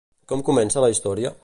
[0.31, 1.35] Com comença la història?